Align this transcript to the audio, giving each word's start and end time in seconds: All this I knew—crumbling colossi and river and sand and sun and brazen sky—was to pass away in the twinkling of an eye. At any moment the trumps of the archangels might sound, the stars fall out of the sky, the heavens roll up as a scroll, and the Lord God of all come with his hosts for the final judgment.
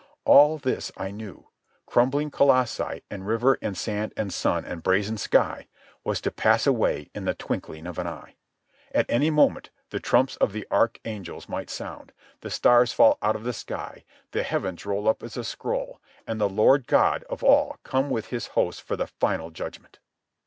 All 0.25 0.57
this 0.57 0.91
I 0.97 1.11
knew—crumbling 1.11 2.31
colossi 2.31 3.03
and 3.11 3.27
river 3.27 3.59
and 3.61 3.77
sand 3.77 4.13
and 4.17 4.33
sun 4.33 4.65
and 4.65 4.81
brazen 4.81 5.15
sky—was 5.15 6.19
to 6.21 6.31
pass 6.31 6.65
away 6.65 7.11
in 7.13 7.25
the 7.25 7.35
twinkling 7.35 7.85
of 7.85 7.99
an 7.99 8.07
eye. 8.07 8.33
At 8.95 9.05
any 9.09 9.29
moment 9.29 9.69
the 9.91 9.99
trumps 9.99 10.37
of 10.37 10.53
the 10.53 10.65
archangels 10.71 11.47
might 11.47 11.69
sound, 11.69 12.13
the 12.39 12.49
stars 12.49 12.91
fall 12.91 13.19
out 13.21 13.35
of 13.35 13.43
the 13.43 13.53
sky, 13.53 14.03
the 14.31 14.41
heavens 14.41 14.87
roll 14.87 15.07
up 15.07 15.21
as 15.21 15.37
a 15.37 15.43
scroll, 15.43 16.01
and 16.25 16.41
the 16.41 16.49
Lord 16.49 16.87
God 16.87 17.23
of 17.29 17.43
all 17.43 17.77
come 17.83 18.09
with 18.09 18.29
his 18.29 18.47
hosts 18.57 18.81
for 18.81 18.95
the 18.97 19.05
final 19.05 19.51
judgment. 19.51 19.99